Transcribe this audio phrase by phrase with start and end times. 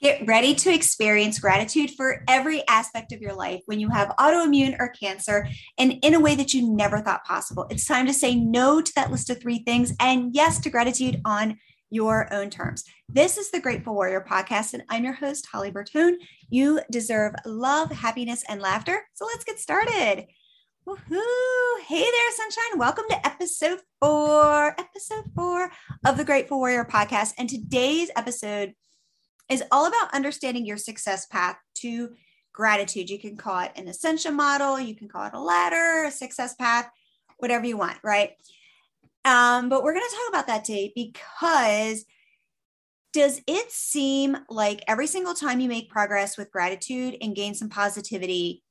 [0.00, 4.76] Get ready to experience gratitude for every aspect of your life when you have autoimmune
[4.78, 7.66] or cancer and in a way that you never thought possible.
[7.68, 11.20] It's time to say no to that list of three things and yes to gratitude
[11.24, 11.58] on
[11.90, 12.84] your own terms.
[13.08, 16.14] This is the Grateful Warrior podcast, and I'm your host, Holly Bertone.
[16.48, 19.02] You deserve love, happiness, and laughter.
[19.14, 20.26] So let's get started.
[20.86, 21.80] Woohoo!
[21.88, 22.78] Hey there, sunshine.
[22.78, 25.72] Welcome to episode four, episode four
[26.06, 27.32] of the Grateful Warrior podcast.
[27.36, 28.74] And today's episode
[29.48, 32.10] is all about understanding your success path to
[32.52, 33.08] gratitude.
[33.08, 36.54] You can call it an ascension model, you can call it a ladder, a success
[36.54, 36.90] path,
[37.38, 38.32] whatever you want, right?
[39.24, 42.04] Um, but we're going to talk about that today because
[43.12, 47.68] does it seem like every single time you make progress with gratitude and gain some
[47.68, 48.62] positivity,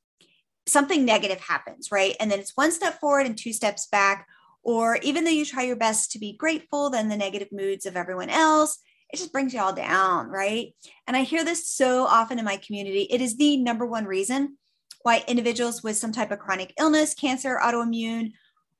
[0.67, 2.15] something negative happens, right?
[2.19, 4.27] And then it's one step forward and two steps back.
[4.63, 7.95] Or even though you try your best to be grateful, then the negative moods of
[7.95, 8.79] everyone else
[9.11, 10.73] it just brings you all down, right?
[11.07, 13.07] And I hear this so often in my community.
[13.09, 14.57] It is the number one reason
[15.03, 18.31] why individuals with some type of chronic illness, cancer, autoimmune,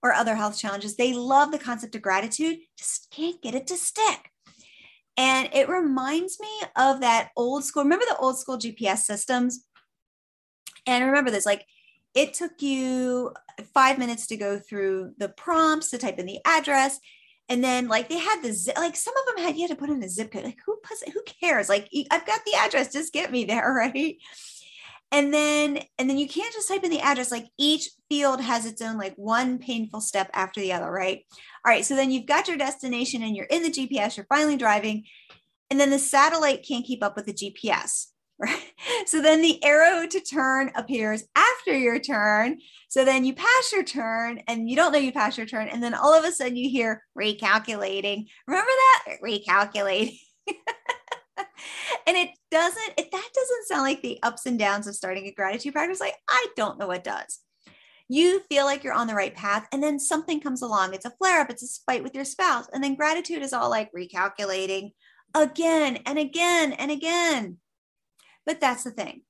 [0.04, 3.76] or other health challenges, they love the concept of gratitude, just can't get it to
[3.76, 4.30] stick.
[5.16, 9.66] And it reminds me of that old school, remember the old school GPS systems?
[10.86, 11.66] And remember this, like
[12.14, 13.34] it took you
[13.74, 17.00] five minutes to go through the prompts to type in the address
[17.50, 19.90] and then like they had the like some of them had you had to put
[19.90, 20.44] in a zip code.
[20.44, 21.70] Like who puts who cares?
[21.70, 24.18] Like I've got the address, just get me there, right?
[25.12, 27.32] And then and then you can't just type in the address.
[27.32, 31.26] Like each field has its own like one painful step after the other, right?
[31.66, 31.86] All right.
[31.86, 35.06] So then you've got your destination and you're in the GPS, you're finally driving,
[35.70, 38.08] and then the satellite can't keep up with the GPS.
[38.40, 38.62] Right.
[39.08, 42.60] So then the arrow to turn appears after your turn.
[42.88, 45.70] So then you pass your turn and you don't know you pass your turn.
[45.70, 48.28] And then all of a sudden you hear recalculating.
[48.46, 49.18] Remember that?
[49.24, 50.20] Recalculating.
[52.08, 55.34] and it doesn't, if that doesn't sound like the ups and downs of starting a
[55.34, 57.40] gratitude practice, like I don't know what does.
[58.10, 60.94] You feel like you're on the right path, and then something comes along.
[60.94, 62.66] It's a flare up, it's a fight with your spouse.
[62.72, 64.92] And then gratitude is all like recalculating
[65.36, 67.58] again and again and again.
[68.48, 69.22] But that's the thing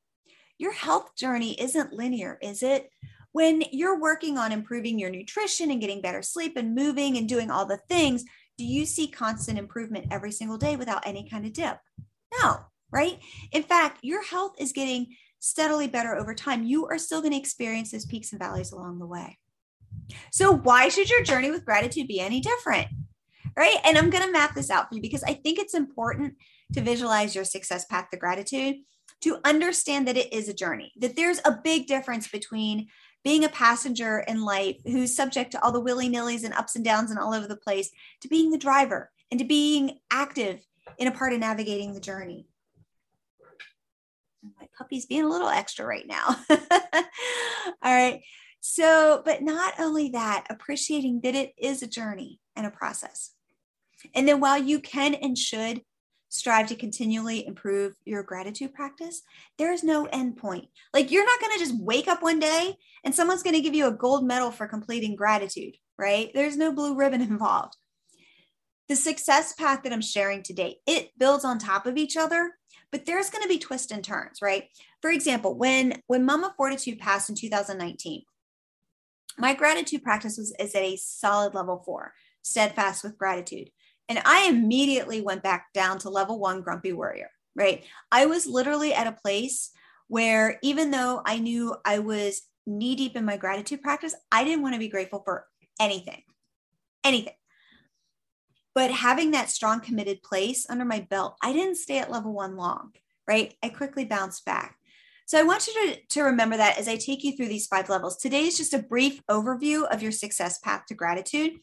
[0.60, 2.90] your health journey isn't linear, is it?
[3.32, 7.52] When you're working on improving your nutrition and getting better sleep and moving and doing
[7.52, 8.24] all the things,
[8.58, 11.78] do you see constant improvement every single day without any kind of dip?
[12.42, 12.58] No,
[12.92, 13.20] right?
[13.52, 16.64] In fact, your health is getting steadily better over time.
[16.64, 19.38] You are still going to experience those peaks and valleys along the way.
[20.32, 22.88] So, why should your journey with gratitude be any different?
[23.56, 23.78] Right.
[23.84, 26.36] And I'm going to map this out for you because I think it's important
[26.74, 28.78] to visualize your success path to gratitude
[29.22, 32.88] to understand that it is a journey, that there's a big difference between
[33.24, 36.86] being a passenger in life who's subject to all the willy nillys and ups and
[36.86, 37.90] downs and all over the place,
[38.22, 40.66] to being the driver and to being active
[40.98, 42.48] in a part of navigating the journey.
[44.60, 46.38] My puppy's being a little extra right now.
[46.50, 46.56] all
[47.84, 48.22] right.
[48.62, 53.32] So, but not only that, appreciating that it is a journey and a process.
[54.14, 55.82] And then while you can and should
[56.30, 59.22] strive to continually improve your gratitude practice,
[59.58, 60.68] there is no end point.
[60.94, 63.76] Like you're not going to just wake up one day and someone's going to give
[63.76, 66.32] you a gold medal for completing gratitude, right?
[66.34, 67.76] There's no blue ribbon involved.
[68.90, 72.54] The success path that I'm sharing today, it builds on top of each other,
[72.92, 74.66] but there's going to be twists and turns, right?
[75.02, 78.24] For example, when when Mama Fortitude passed in 2019,
[79.38, 83.72] my gratitude practice was is at a solid level 4, steadfast with gratitude.
[84.10, 87.84] And I immediately went back down to level one grumpy warrior, right?
[88.12, 89.72] I was literally at a place
[90.08, 94.62] where even though I knew I was knee deep in my gratitude practice, I didn't
[94.62, 95.46] want to be grateful for
[95.80, 96.24] anything,
[97.04, 97.34] anything.
[98.74, 102.56] But having that strong, committed place under my belt, I didn't stay at level one
[102.56, 102.92] long,
[103.28, 103.56] right?
[103.64, 104.78] I quickly bounced back.
[105.26, 107.90] So I want you to, to remember that as I take you through these five
[107.90, 108.18] levels.
[108.18, 111.54] Today is just a brief overview of your success path to gratitude.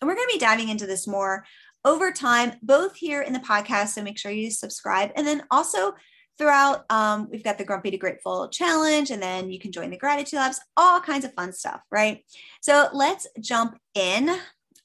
[0.00, 1.44] And we're going to be diving into this more
[1.84, 3.88] over time, both here in the podcast.
[3.88, 5.10] So make sure you subscribe.
[5.16, 5.94] And then also
[6.36, 9.96] throughout, um, we've got the Grumpy to Grateful challenge, and then you can join the
[9.96, 12.24] gratitude labs, all kinds of fun stuff, right?
[12.60, 14.38] So let's jump in.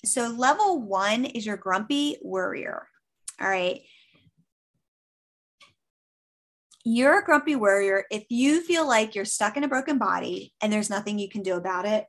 [0.06, 2.88] So, level one is your grumpy warrior.
[3.40, 3.81] All right.
[6.84, 10.74] You're a grumpy warrior if you feel like you're stuck in a broken body and
[10.74, 12.06] there's nothing you can do about it.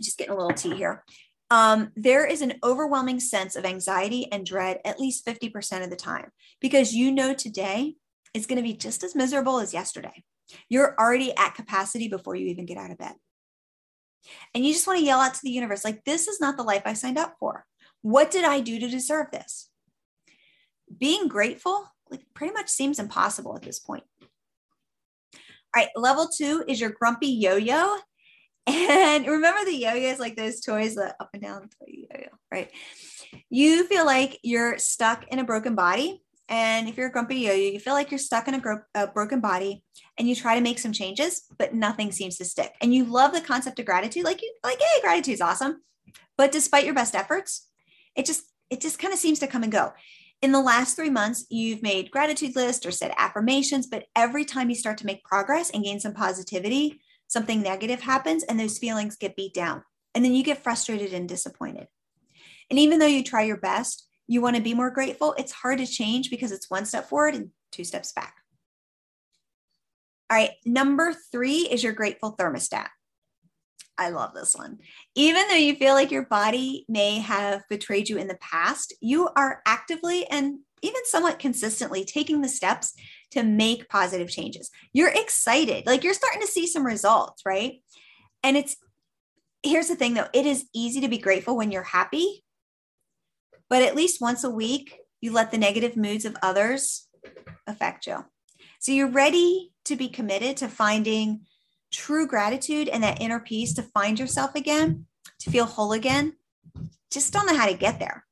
[0.00, 1.04] Just getting a little tea here
[1.50, 5.96] um, there is an overwhelming sense of anxiety and dread at least 50% of the
[5.96, 6.30] time
[6.60, 7.94] because you know today
[8.34, 10.22] is going to be just as miserable as yesterday.
[10.68, 13.14] You're already at capacity before you even get out of bed.
[14.54, 16.62] And you just want to yell out to the universe, like, this is not the
[16.62, 17.64] life I signed up for.
[18.02, 19.70] What did I do to deserve this?
[20.98, 24.04] Being grateful like pretty much seems impossible at this point.
[24.22, 24.28] All
[25.76, 27.96] right, level two is your grumpy yo-yo.
[28.66, 32.70] And remember the yo-yos, like those toys that up and down yo-yo, right?
[33.48, 36.22] You feel like you're stuck in a broken body.
[36.48, 39.06] And if you're a grumpy yo-yo, you feel like you're stuck in a, gro- a
[39.06, 39.84] broken body
[40.18, 42.74] and you try to make some changes, but nothing seems to stick.
[42.80, 45.82] And you love the concept of gratitude, like you like, hey, gratitude's awesome.
[46.36, 47.68] But despite your best efforts,
[48.16, 49.92] it just it just kind of seems to come and go.
[50.42, 54.70] In the last three months, you've made gratitude lists or said affirmations, but every time
[54.70, 59.16] you start to make progress and gain some positivity, something negative happens and those feelings
[59.16, 59.84] get beat down.
[60.14, 61.86] And then you get frustrated and disappointed.
[62.68, 65.78] And even though you try your best, you want to be more grateful, it's hard
[65.78, 68.34] to change because it's one step forward and two steps back.
[70.28, 72.88] All right, number three is your grateful thermostat.
[73.96, 74.78] I love this one.
[75.14, 79.28] Even though you feel like your body may have betrayed you in the past, you
[79.36, 82.94] are actively and even somewhat consistently taking the steps
[83.32, 84.70] to make positive changes.
[84.92, 87.82] You're excited, like you're starting to see some results, right?
[88.42, 88.76] And it's
[89.62, 92.44] here's the thing though it is easy to be grateful when you're happy,
[93.68, 97.06] but at least once a week, you let the negative moods of others
[97.66, 98.24] affect you.
[98.80, 101.42] So you're ready to be committed to finding
[101.92, 105.06] true gratitude and that inner peace to find yourself again,
[105.40, 106.34] to feel whole again,
[107.10, 108.24] just don't know how to get there.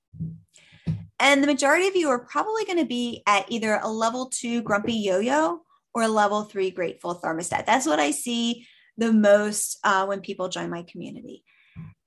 [1.20, 4.62] And the majority of you are probably going to be at either a level two
[4.62, 5.61] grumpy yo yo
[5.94, 7.67] or a level three grateful thermostat.
[7.67, 8.67] That's what I see
[8.97, 11.44] the most uh, when people join my community.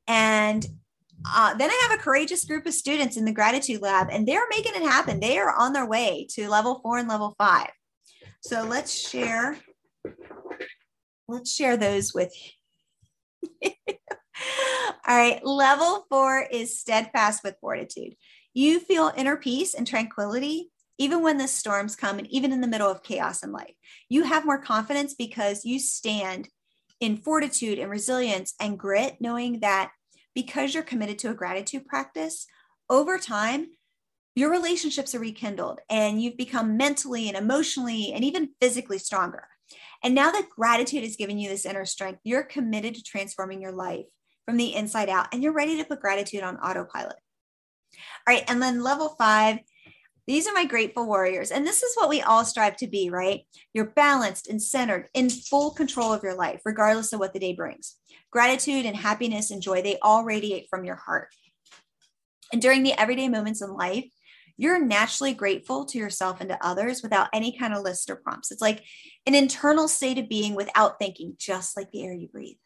[0.08, 0.66] And
[1.26, 4.48] uh, then I have a courageous group of students in the gratitude lab, and they're
[4.50, 5.20] making it happen.
[5.20, 7.70] They are on their way to level four and level five.
[8.42, 9.58] So let's share
[11.28, 12.34] let's share those with
[13.62, 13.72] you.
[15.08, 18.16] All right, level four is steadfast with fortitude.
[18.54, 22.68] You feel inner peace and tranquility even when the storms come and even in the
[22.68, 23.74] middle of chaos in life.
[24.08, 26.48] You have more confidence because you stand
[27.00, 29.92] in fortitude and resilience and grit, knowing that
[30.36, 32.46] because you're committed to a gratitude practice,
[32.88, 33.68] over time,
[34.36, 39.48] your relationships are rekindled and you've become mentally and emotionally and even physically stronger.
[40.04, 43.72] And now that gratitude has given you this inner strength, you're committed to transforming your
[43.72, 44.06] life
[44.46, 47.18] from the inside out and you're ready to put gratitude on autopilot.
[48.28, 48.44] All right.
[48.48, 49.60] And then level five,
[50.28, 51.52] these are my grateful warriors.
[51.52, 53.42] And this is what we all strive to be, right?
[53.74, 57.54] You're balanced and centered in full control of your life, regardless of what the day
[57.54, 57.98] brings.
[58.32, 61.30] Gratitude and happiness and joy, they all radiate from your heart.
[62.54, 64.06] And during the everyday moments in life,
[64.58, 68.52] you're naturally grateful to yourself and to others without any kind of list or prompts.
[68.52, 68.84] It's like
[69.26, 72.58] an internal state of being without thinking, just like the air you breathe.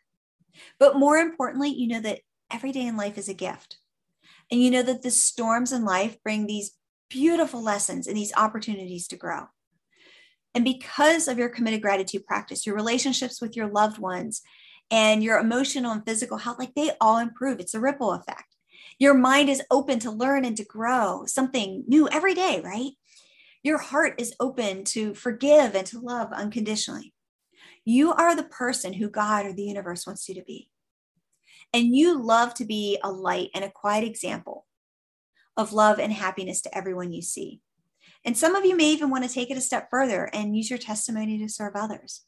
[0.78, 2.20] But more importantly, you know that
[2.52, 3.78] every day in life is a gift.
[4.52, 6.72] And you know that the storms in life bring these
[7.10, 9.48] beautiful lessons and these opportunities to grow.
[10.54, 14.42] And because of your committed gratitude practice, your relationships with your loved ones
[14.90, 17.60] and your emotional and physical health, like they all improve.
[17.60, 18.56] It's a ripple effect.
[18.98, 22.92] Your mind is open to learn and to grow something new every day, right?
[23.64, 27.14] Your heart is open to forgive and to love unconditionally.
[27.84, 30.70] You are the person who God or the universe wants you to be.
[31.74, 34.66] And you love to be a light and a quiet example
[35.58, 37.62] of love and happiness to everyone you see.
[38.24, 40.70] And some of you may even want to take it a step further and use
[40.70, 42.22] your testimony to serve others.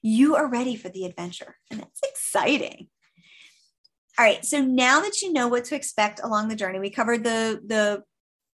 [0.00, 2.88] You are ready for the adventure, and that's exciting.
[4.18, 4.44] All right.
[4.44, 8.02] So now that you know what to expect along the journey, we covered the the,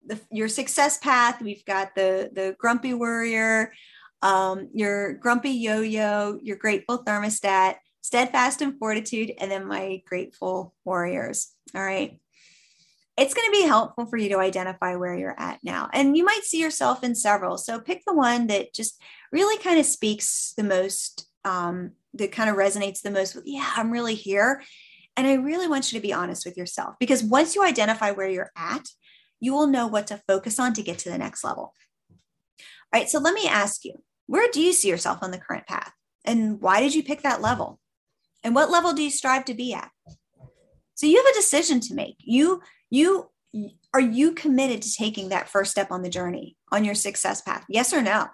[0.06, 1.42] the your success path.
[1.42, 3.74] We've got the the grumpy warrior,
[4.22, 11.54] um, your grumpy yo-yo, your grateful thermostat, steadfast and fortitude, and then my grateful warriors.
[11.74, 12.20] All right.
[13.18, 15.90] It's going to be helpful for you to identify where you're at now.
[15.94, 17.58] And you might see yourself in several.
[17.58, 22.50] So pick the one that just really kind of speaks the most, um, that kind
[22.50, 24.64] of resonates the most with, yeah, I'm really here.
[25.16, 28.30] And I really want you to be honest with yourself because once you identify where
[28.30, 28.88] you're at,
[29.40, 31.74] you will know what to focus on to get to the next level.
[32.10, 33.94] All right, so let me ask you
[34.26, 35.94] where do you see yourself on the current path?
[36.26, 37.80] And why did you pick that level?
[38.44, 39.90] And what level do you strive to be at?
[40.96, 42.16] So you have a decision to make.
[42.20, 43.30] You, you,
[43.94, 47.66] are you committed to taking that first step on the journey on your success path?
[47.70, 48.28] Yes or no?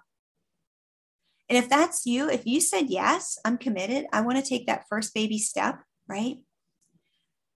[1.48, 4.86] And if that's you, if you said yes, I'm committed, I want to take that
[4.90, 6.38] first baby step, right?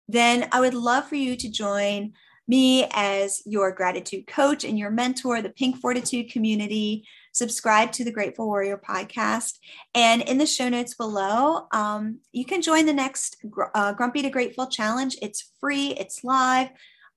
[0.08, 2.14] then I would love for you to join
[2.48, 7.08] me as your gratitude coach and your mentor, the Pink Fortitude community.
[7.34, 9.58] Subscribe to the Grateful Warrior podcast.
[9.94, 13.38] And in the show notes below, um, you can join the next
[13.74, 15.18] uh, Grumpy to Grateful challenge.
[15.22, 16.70] It's free, it's live.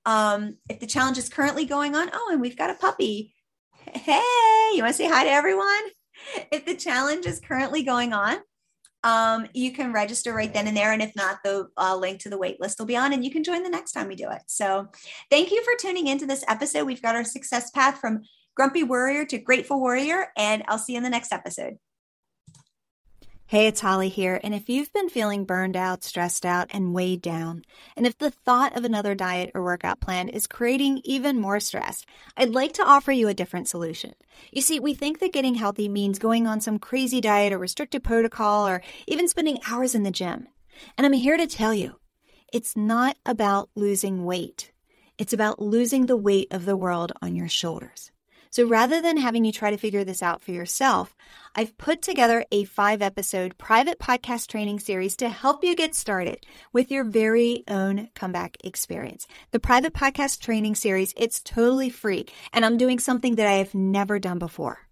[0.05, 3.33] Um, if the challenge is currently going on, oh, and we've got a puppy.
[3.93, 5.67] Hey, you want to say hi to everyone?
[6.51, 8.39] If the challenge is currently going on,
[9.03, 10.91] um, you can register right then and there.
[10.91, 13.31] And if not, the uh, link to the wait list will be on and you
[13.31, 14.41] can join the next time we do it.
[14.47, 14.87] So
[15.29, 16.85] thank you for tuning into this episode.
[16.85, 18.23] We've got our success path from
[18.57, 21.77] grumpy warrior to grateful warrior, and I'll see you in the next episode.
[23.45, 24.41] Hey, it's Holly here.
[24.43, 27.61] And if you've been feeling burned out, stressed out, and weighed down,
[27.95, 32.03] and if the thought of another diet or workout plan is creating even more stress,
[32.35, 34.15] I'd like to offer you a different solution.
[34.51, 38.03] You see, we think that getting healthy means going on some crazy diet or restricted
[38.03, 40.47] protocol or even spending hours in the gym.
[40.97, 41.99] And I'm here to tell you,
[42.51, 44.71] it's not about losing weight.
[45.19, 48.11] It's about losing the weight of the world on your shoulders.
[48.49, 51.15] So rather than having you try to figure this out for yourself,
[51.55, 56.45] I've put together a five episode private podcast training series to help you get started
[56.73, 59.27] with your very own comeback experience.
[59.51, 63.75] The private podcast training series, it's totally free and I'm doing something that I have
[63.75, 64.87] never done before.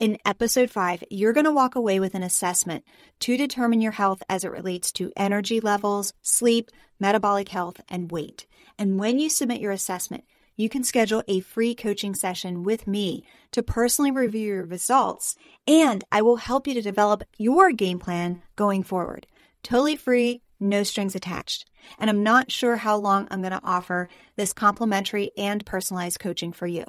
[0.00, 2.84] In episode five, you're going to walk away with an assessment
[3.20, 8.46] to determine your health as it relates to energy levels, sleep, metabolic health, and weight.
[8.78, 10.24] And when you submit your assessment,
[10.56, 16.04] you can schedule a free coaching session with me to personally review your results, and
[16.12, 19.26] I will help you to develop your game plan going forward.
[19.62, 21.66] Totally free, no strings attached.
[21.98, 26.52] And I'm not sure how long I'm going to offer this complimentary and personalized coaching
[26.52, 26.84] for you.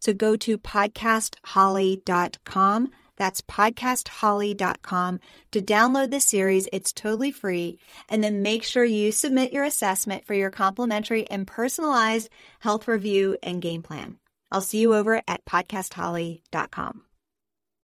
[0.00, 2.90] So go to podcastholly.com
[3.20, 6.68] that's podcastholly.com to download the series.
[6.72, 7.78] It's totally free.
[8.08, 13.36] And then make sure you submit your assessment for your complimentary and personalized health review
[13.42, 14.16] and game plan.
[14.50, 17.09] I'll see you over at podcastholly.com.